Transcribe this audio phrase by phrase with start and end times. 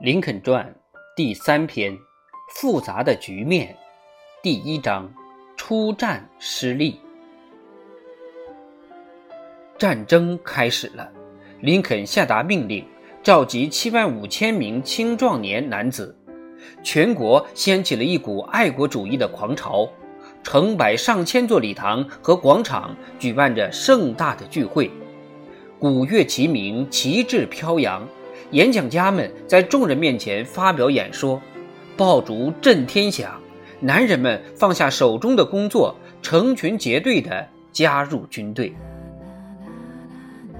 [0.00, 0.72] 林肯传
[1.16, 1.98] 第三篇：
[2.54, 3.76] 复杂的局面。
[4.40, 5.12] 第一章：
[5.56, 7.00] 出战失利。
[9.76, 11.10] 战争开始了。
[11.60, 12.86] 林肯下达命令，
[13.24, 16.16] 召集七万五千名青壮年男子，
[16.84, 19.90] 全国掀起了一股爱国主义的狂潮。
[20.44, 24.88] 成百上千座礼堂和广场举办着盛大的聚会，
[25.80, 28.06] 鼓乐齐鸣，旗帜飘扬。
[28.50, 31.40] 演讲家们在众人面前发表演说，
[31.96, 33.40] 爆竹震天响，
[33.80, 38.74] 男人们放下手中的工作，成群结队地加入军队。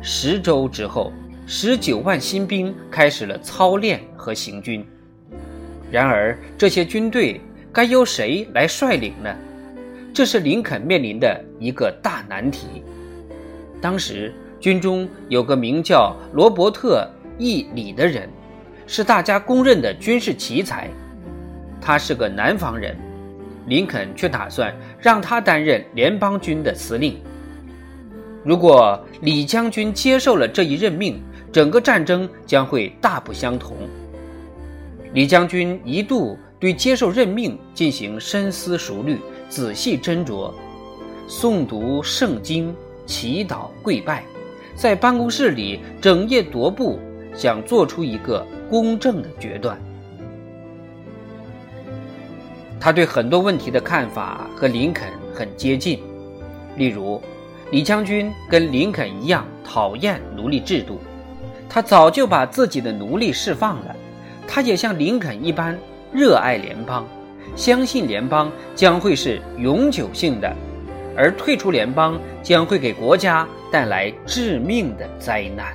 [0.02, 1.12] 十周之后，
[1.46, 4.86] 十九万新兵开始了操练和行军。
[5.90, 7.40] 然而，这些军队
[7.72, 9.34] 该由谁来率领呢？
[10.12, 12.82] 这是林肯面临的一个大难题。
[13.80, 17.08] 当时，军中有个名叫罗伯特。
[17.38, 18.28] 义理的人，
[18.86, 20.88] 是大家公认的军事奇才。
[21.80, 22.96] 他是个南方人，
[23.66, 27.16] 林肯却打算让他担任联邦军的司令。
[28.44, 31.22] 如果李将军接受了这一任命，
[31.52, 33.76] 整个战争将会大不相同。
[35.12, 40.52] 李将军一度对接受任命进行深思熟虑、仔细斟酌，
[41.28, 42.74] 诵读圣经、
[43.06, 44.24] 祈祷、跪拜，
[44.74, 46.98] 在办公室里整夜踱步。
[47.34, 49.80] 想做出一个公正的决断。
[52.80, 56.00] 他对很多问题的看法和林肯很接近，
[56.76, 57.20] 例如，
[57.70, 61.00] 李将军跟林肯一样讨厌奴隶制度，
[61.68, 63.96] 他早就把自己的奴隶释放了。
[64.46, 65.76] 他也像林肯一般
[66.12, 67.06] 热爱联邦，
[67.56, 70.50] 相信联邦将会是永久性的，
[71.16, 75.74] 而退出联邦将会给国家带来致命的灾难。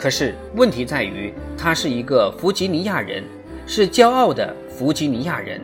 [0.00, 3.22] 可是问题在于，他是一个弗吉尼亚人，
[3.66, 5.60] 是骄傲的弗吉尼亚人，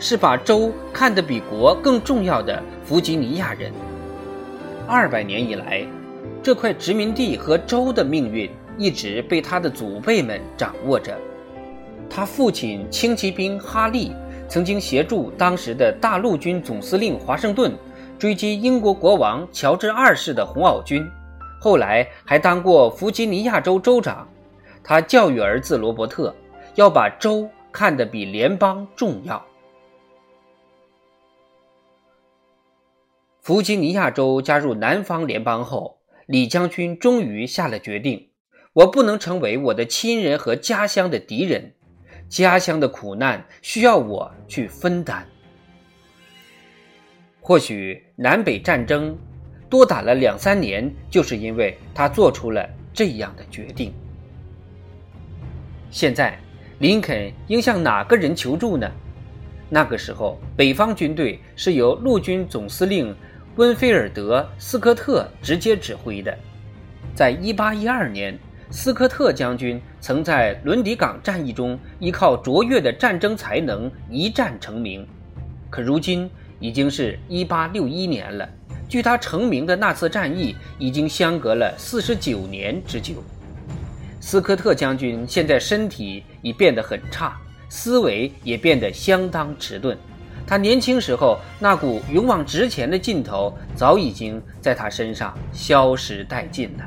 [0.00, 3.70] 是把州看得比国更重要的弗吉尼亚人。
[4.88, 5.86] 二百年以来，
[6.42, 11.16] 这块殖民地和州的命运一直被他的祖辈们掌握着。
[12.10, 14.10] 他父亲轻骑兵哈利
[14.48, 17.72] 曾经协助当时的大陆军总司令华盛顿
[18.18, 21.08] 追击英国国王乔治二世的红袄军。
[21.62, 24.26] 后来还当过弗吉尼亚州州长，
[24.82, 26.34] 他教育儿子罗伯特，
[26.74, 29.44] 要把州看得比联邦重要。
[33.42, 38.30] 弗吉尼亚州加入南方联邦后，李将军终于下了决定：
[38.72, 41.74] 我不能成为我的亲人和家乡的敌人，
[42.30, 45.28] 家乡的苦难需要我去分担。
[47.42, 49.14] 或许南北战争。
[49.70, 53.94] 多打了两三年，就是因为他做出了这样的决定。
[55.90, 56.38] 现在，
[56.80, 58.90] 林肯应向哪个人求助呢？
[59.68, 63.14] 那个时候，北方军队是由陆军总司令
[63.54, 66.36] 温菲尔德·斯科特直接指挥的。
[67.14, 68.38] 在1812年，
[68.70, 75.06] 斯科特将军曾在伦迪港战役中依靠卓越的战争才能一战成名。
[75.70, 78.48] 可如今已经是一八六一年了。
[78.90, 83.14] 距他成名的那次战役已经相隔了四十九年之久。
[84.20, 89.96] 斯科特将军现在身体已变得很差，思维也变得相当迟钝。
[90.44, 96.84] 他年轻时候那股勇往直前的劲头早已经在他身上消失殆尽了。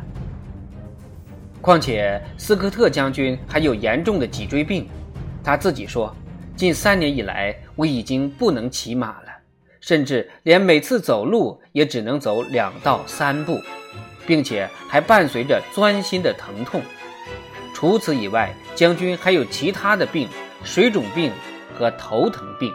[1.61, 4.89] 况且斯科特将军还有严重的脊椎病，
[5.41, 6.13] 他自己说
[6.57, 9.15] ：“近三年以来，我已经不能骑马。”
[9.83, 13.59] 甚至连每次走路也只能走两到三步，
[14.25, 16.81] 并且还伴随着钻心的疼痛。
[17.73, 20.29] 除此以外，将军还有其他的病，
[20.63, 21.29] 水肿病
[21.77, 22.71] 和头疼病。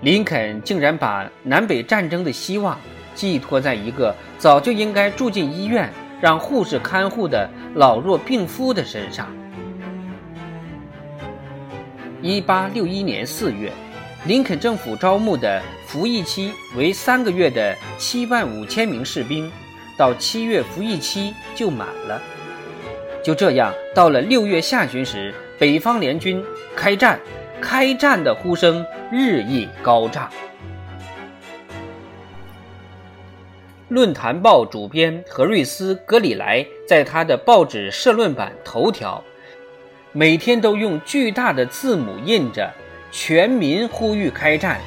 [0.00, 2.80] 林肯竟然把南北战争的希望
[3.14, 5.92] 寄托在一个早就应该住进医院、
[6.22, 9.28] 让护士看护的老弱病夫的身上。
[12.22, 13.70] 一八六一年四月。
[14.24, 19.50] 林肯政府招募的服役期为三个月的七万五千名士兵，
[19.96, 22.22] 到七月服役期就满了。
[23.20, 26.42] 就这样，到了六月下旬时，北方联军
[26.76, 27.18] 开战，
[27.60, 30.30] 开战的呼声日益高涨。
[33.88, 39.22] 论坛报主编何瑞斯·格里莱在他的报纸社论版头条，
[40.12, 42.72] 每天都用巨大的字母印着。
[43.12, 44.80] 全民呼吁开战，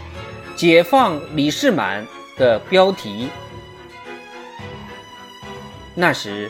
[0.56, 2.04] 解放李士满
[2.36, 3.30] 的标题。
[5.94, 6.50] 那时，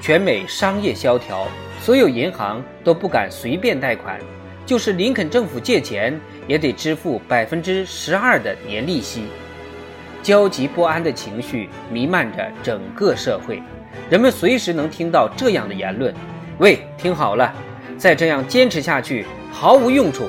[0.00, 1.46] 全美商业萧条，
[1.78, 4.18] 所有银行都不敢随便贷款，
[4.64, 6.18] 就是林肯政府借钱，
[6.48, 9.24] 也得支付百分之十二的年利息。
[10.22, 13.62] 焦急不安的情绪弥漫着整个社会，
[14.08, 16.14] 人们随时能听到这样的言论
[16.56, 17.54] ：“喂，听好了，
[17.98, 20.26] 再这样坚持下去毫无用处。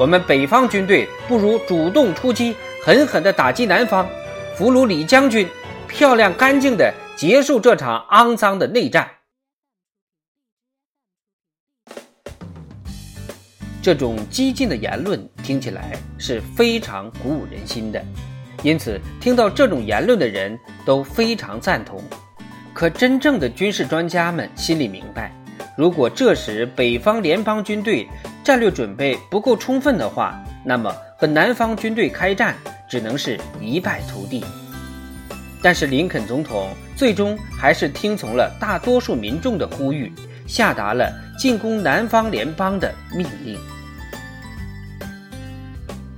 [0.00, 4.08] 我们北方军队不如主动出击，狠狠地打击南方，
[4.56, 5.46] 俘虏李将军，
[5.86, 9.10] 漂亮干净地结束这场肮脏的内战。”
[13.82, 18.02] 这种激进的言论听起来是非常鼓舞人心的。
[18.62, 22.02] 因此，听到这种言论的人都非常赞同。
[22.72, 25.30] 可真正的军事专家们心里明白，
[25.80, 28.06] 如果这时北方联邦军队
[28.44, 32.54] 战略准备不够充分的话，那么和南方军队开战
[32.86, 34.44] 只能是一败涂地。
[35.62, 40.12] 但是林肯总统最终还是听从了大多数民众的呼吁，
[40.46, 43.58] 下达了进攻南方联邦的命令。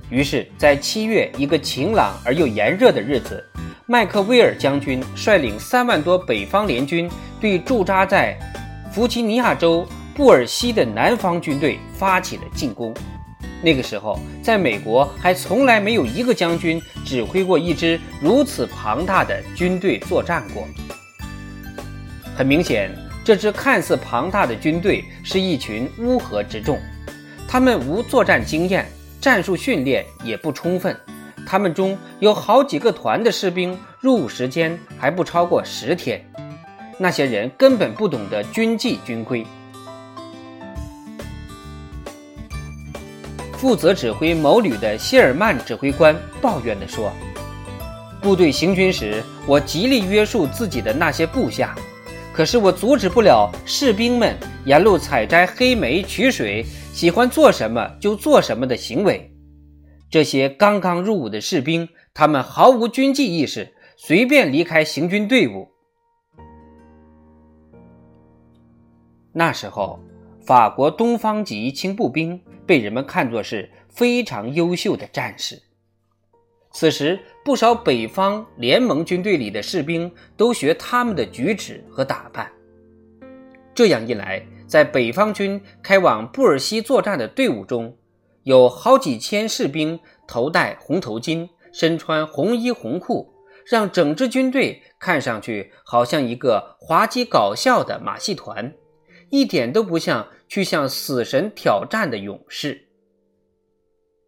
[0.09, 3.41] 于是，在七月一个晴朗而又炎热的日子，
[3.85, 8.37] 麦克威尔将军率领三万多北方联军对驻扎在
[8.93, 12.93] 弗吉尼亚州布尔西的南方军队发起了进攻。
[13.59, 20.67] 那个时候，在美国还从来没有一个将军指挥过一支如此庞大的军队作战过。
[22.35, 22.91] 很明显，
[23.25, 26.79] 这支看似庞大的军队是一群乌合之众，
[27.47, 28.85] 他们无作战经验。
[29.19, 30.95] 战术训练也不充分，
[31.47, 36.21] 他们中有好几个团的士兵入伍时间还不超过十天，
[36.97, 39.45] 那些人根本不懂得军纪军规。
[43.53, 47.11] 负责指挥某旅的谢尔曼指挥官抱怨地说
[48.21, 51.75] ：“部队行军时，我极力约束自己的那些部下，
[52.33, 59.33] 可是我阻止不了士兵们沿路采摘黑莓、取水。”喜欢做什么就做什么的行为，
[60.11, 65.72] 这些刚刚入伍的士兵，他们毫无军纪意识，随便离开行军队伍。
[69.33, 69.99] 那时候，
[70.45, 75.61] 法国东方级轻步兵被人们看作是非常优秀的战士。
[76.71, 82.51] 此时，不少北方联盟军队里的士兵都学他们的举止和打扮。
[83.75, 87.95] 这样一来，在北方军开往布尔西作战的队伍中，
[88.43, 93.33] 有好几千士兵头戴红头巾，身穿红衣红裤，
[93.65, 98.73] 让整支军队看上去好像一个滑稽搞笑的马戏团，
[99.33, 102.87] 一点都不像去向死神挑战的勇士。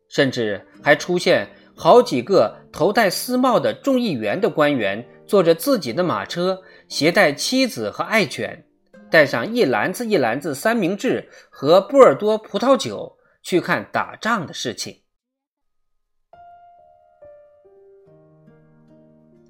[0.10, 8.66] 甚至还出现好几个头戴丝帽的众议员的官员，坐着自己的马车，携带妻子和爱犬。
[9.12, 15.04] 带上一篮子一篮子三明治和波尔多葡萄酒去看打仗的事情。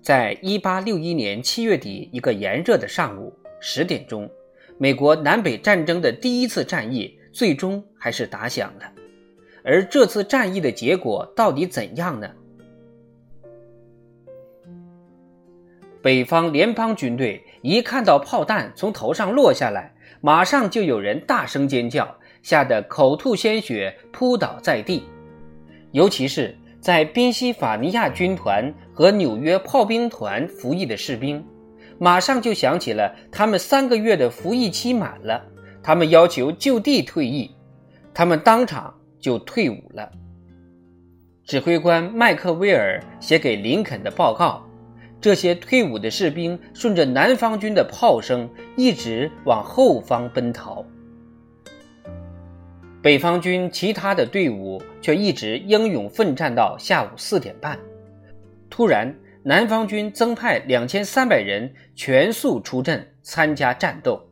[0.04, 4.30] 在一八六一年七月底一个炎热的上午十点钟，
[4.78, 8.92] 美国南北战争的第一次战役最终还是打响了。
[9.64, 12.30] 而这次战役的结果到底怎样呢？
[16.02, 25.04] 北方联邦军队一看到炮弹从头上落下来，马上就有人大声尖叫，吓得口吐鲜血，扑倒在地。
[25.94, 31.44] 尤其是在宾夕法尼亚军团和纽约炮兵团服役的士兵，
[32.00, 35.44] 马上就想起了他们三个月的服役期满了，
[35.82, 37.52] 他们要求就地退役，
[38.14, 40.12] 他们当场就退伍了。
[41.46, 44.62] 指挥官麦克威尔写给林肯的报告。
[45.22, 50.86] 这些退伍的士兵顺着南方军的炮声一直往后方奔逃，
[53.02, 57.80] 北方军其他的队伍却一直英勇奋战到下午四点半。
[58.70, 59.16] 突然，
[59.48, 64.28] 南方军增派两千三百人全速出阵参加战斗。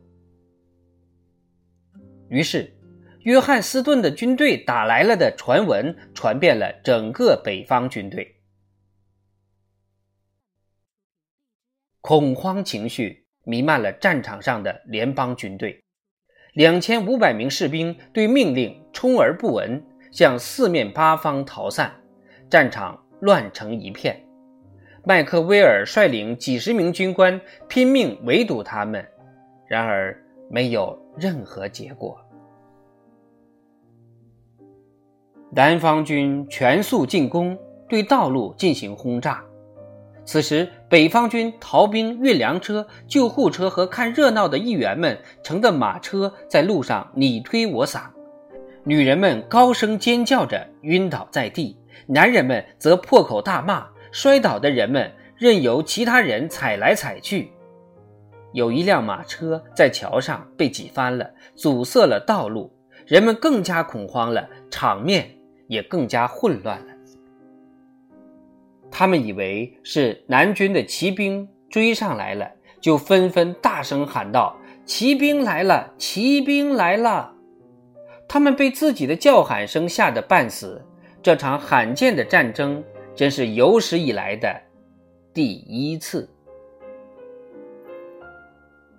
[2.28, 2.76] 于是，
[3.20, 8.40] 约翰斯顿的军队打来了的传闻传遍了整个北方军队。
[12.00, 15.84] 恐慌情绪弥漫了战场上的联邦军队，
[16.54, 19.80] 两千五百名士兵对命令充耳不闻，
[20.10, 22.02] 向四面八方逃散，
[22.50, 24.20] 战场乱成一片。
[25.06, 29.06] 麦克威尔率领几十名军官拼命围堵他们，
[29.66, 30.18] 然而
[30.50, 32.18] 没有任何结果。
[35.50, 37.56] 南方军全速进攻，
[37.88, 39.44] 对道路进行轰炸。
[40.24, 40.68] 此时。
[40.86, 48.02] 北方军逃兵、运粮车、救护车和看热闹的议员们乘的马车在路上你推我搡，
[48.84, 57.50] 女人们高声尖叫着晕倒在地，男人们则破口大骂，摔倒的人们任由其他人踩来踩去。
[58.52, 62.72] 有一辆马车在桥上被挤翻了，阻塞了道路，
[63.08, 65.28] 人们更加恐慌了，场面
[65.66, 66.94] 也更加混乱了。
[68.88, 72.48] 他们以为是南军的骑兵追上来了，
[72.80, 74.56] 就纷纷大声喊道
[74.86, 75.92] ：“骑兵来了！
[75.98, 77.34] 骑兵来了！”
[78.28, 80.80] 他们被自己的叫喊声吓得半死。
[81.20, 84.60] 这场罕见的战争真是有史以来的
[85.32, 86.28] 第一次。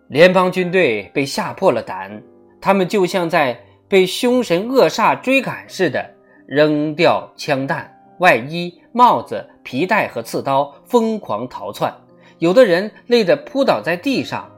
[0.08, 2.22] 联邦军队被吓破了胆，
[2.62, 6.10] 他们就像在被凶神恶煞追赶似的，
[6.48, 11.94] 扔掉枪弹、外衣、帽子、皮带和刺刀，疯狂逃窜。
[12.40, 14.52] 有的人累得扑倒在地上，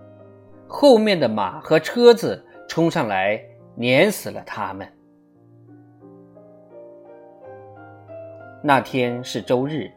[0.68, 3.42] 后面的马和车子冲上来，
[3.76, 4.88] 碾死了他们。
[8.68, 9.90] 那天是周日，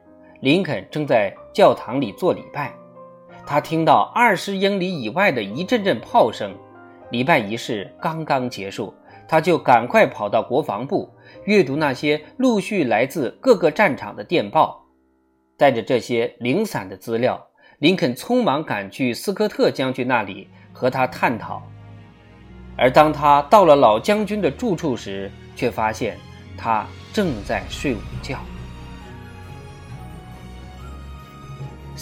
[0.43, 2.73] 林肯正在教堂里做礼拜。
[3.45, 6.57] 他听到二十英里以外的一阵阵炮声，
[7.11, 8.95] 礼拜仪式刚刚结束，
[9.27, 11.11] 他就赶快跑到国防部
[11.47, 14.87] 阅读那些陆续来自各个战场的电报。
[15.57, 17.45] 带着这些零散的资料，
[17.81, 21.61] 林肯匆忙赶去斯科特将军那里和他探讨。
[22.77, 26.17] 而当他到了老将军的住处时，却发现
[26.57, 28.39] 他正在睡午觉。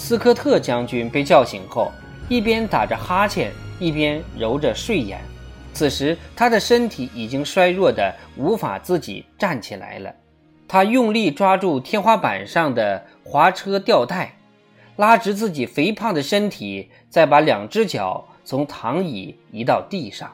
[0.01, 1.91] 斯科特将军被叫醒后，
[2.29, 5.21] 一边打着哈欠，一边揉着睡眼。
[5.75, 10.15] 此时，他的身体已经衰弱的无法自己站起来了。
[10.69, 14.37] 他用力抓住天花板上的滑车吊带，
[14.97, 20.33] 拉直自己肥胖的身体，再把两只脚从躺椅移到地上。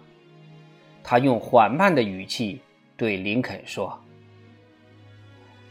[1.03, 2.61] 他用缓慢的语气
[2.99, 3.99] 对林肯说：“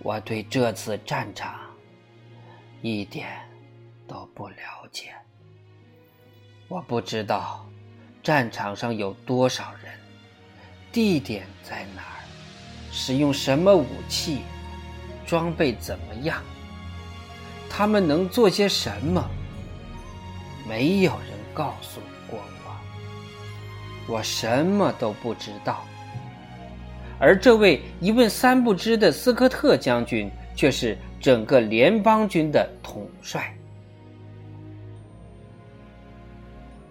[0.01, 1.53] 我对这次战场
[2.81, 3.27] 一点。”
[4.07, 4.55] 都不了
[4.91, 5.13] 解，
[6.67, 7.65] 我不知道
[8.22, 9.93] 战场上有多少人，
[10.91, 12.19] 地点在哪儿，
[12.91, 14.39] 使用什么武器，
[15.25, 16.41] 装备怎么样，
[17.69, 19.24] 他们能做些什么，
[20.67, 22.39] 没有人告诉过
[24.07, 25.83] 我，我什么都不知道。
[27.19, 33.55] 而这位一问三不知的斯科特将军，却是整个联邦军的统帅。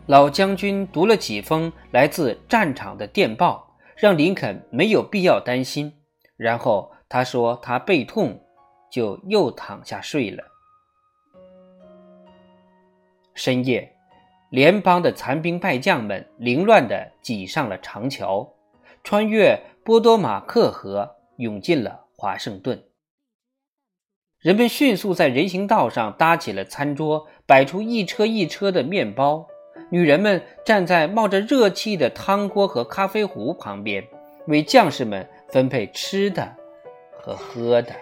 [0.07, 5.93] 老将军读了几封来自战场的电报，让林肯没有必要担心。
[6.37, 8.45] 然后他说他背痛，
[8.91, 10.43] 就又躺下睡了。
[13.35, 13.95] 深夜，
[14.51, 18.55] 联邦的残兵败将们凌乱地挤上了长桥，
[19.05, 22.83] 穿越波多马克河，涌进了华盛顿。
[24.41, 29.47] 人们迅速在人行道上搭起了餐桌，摆出一车一车的面包。
[29.91, 34.03] 女人们站在冒着热气的汤锅和咖啡壶旁边，
[34.47, 36.51] 为将士们分配吃的
[37.13, 37.93] 和喝的。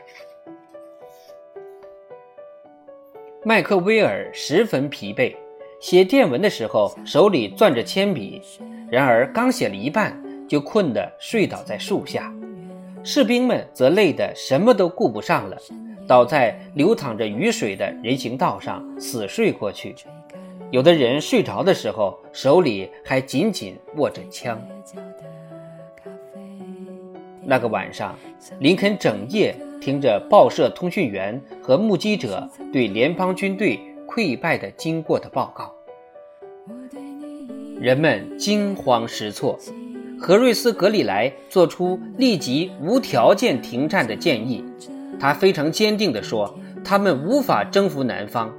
[3.42, 5.34] 麦克威尔十分疲惫，
[5.80, 8.42] 写电文的时候手里攥着铅笔，
[8.90, 12.32] 然而刚写了一半，就困得睡倒在树下。
[13.02, 15.56] 士兵们则累得什么都顾不上了，
[16.06, 19.96] 倒在流淌着雨水的人行道上死睡过去。
[20.70, 24.60] 有的人睡着的时候，手里还紧紧握着枪。
[27.44, 28.16] 那个晚上，
[28.60, 35.74] 林肯整夜听着报社通讯员和目击者对联邦军队溃败的经过的报告。
[37.80, 39.58] 人们惊慌失措。
[40.20, 44.62] 何瑞斯·格里莱做出立即无条件停战的建议。
[45.18, 48.54] 他非常坚定地说：“他们无法征服南方。”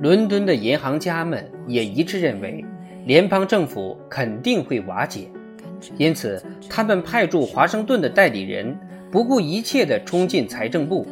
[0.00, 2.64] 伦敦的银行家们也一致认为，
[3.04, 5.28] 联邦政府肯定会瓦解，
[5.98, 8.74] 因此他们派驻华盛顿的代理人
[9.10, 11.06] 不顾一切地冲进财政部，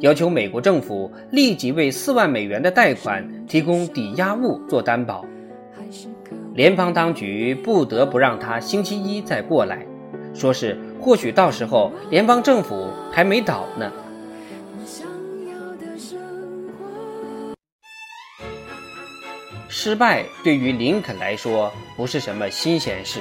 [0.00, 5.24] 要求美国政府立即为四万美元的贷款提供抵押物做担保。
[6.52, 9.86] 联邦当局不得不让他星期一再过来，
[10.34, 13.92] 说是或许到时候联邦政府还没倒呢。
[19.74, 23.20] 失败对于林肯来说不是什么新鲜事，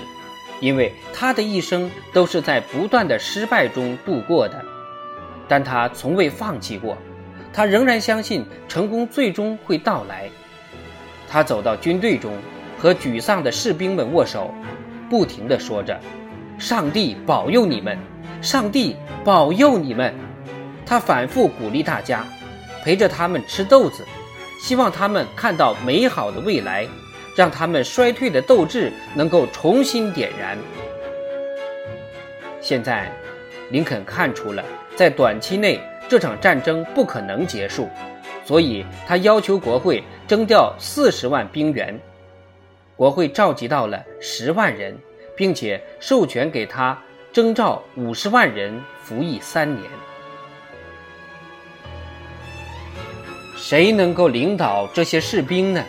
[0.60, 4.62] 因为他的一生都是在不断的失败中度过的。
[5.48, 6.98] 但他从未放弃过，
[7.54, 10.30] 他仍然相信成功最终会到来。
[11.30, 12.34] 他走到军队中，
[12.78, 14.54] 和沮丧的士兵们握手，
[15.10, 15.98] 不停地说着
[16.60, 17.98] ：“上帝保佑你们，
[18.42, 20.14] 上帝保佑你们。”
[20.86, 22.26] 他反复鼓励大家，
[22.84, 24.06] 陪着他们吃豆子，
[24.62, 26.88] 希望他们看到美好的未来，
[27.36, 30.56] 让他们衰退的斗志能够重新点燃。
[32.62, 33.12] 现在，
[33.72, 34.64] 林肯看出了
[34.96, 37.90] 在短期内这场战争不可能结束，
[38.46, 42.00] 所以他要求国会征调四十万兵员。
[42.96, 44.96] 国会召集到了十万人，
[45.36, 46.96] 并且授权给他
[47.34, 49.90] 征召五十万人服役三年。
[53.62, 55.86] 谁能够领导这些士兵呢？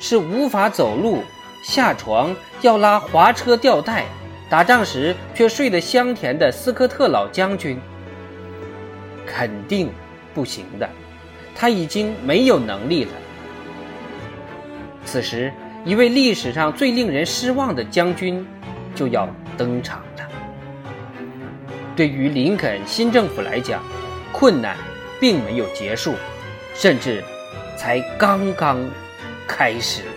[0.00, 1.22] 是无法走路、
[1.62, 4.04] 下床要拉滑车吊带、
[4.50, 7.78] 打仗时却睡得香甜的斯科特老将军？
[9.24, 9.88] 肯定
[10.34, 10.90] 不行的，
[11.54, 13.12] 他已经没有能力了。
[15.04, 15.52] 此时，
[15.84, 18.44] 一位历史上最令人失望的将军
[18.96, 20.28] 就要登场了。
[21.94, 23.80] 对于林肯新政府来讲，
[24.32, 24.76] 困难
[25.20, 26.12] 并没有结束。
[26.78, 27.24] 甚至
[27.76, 28.78] 才刚刚
[29.46, 30.15] 开始。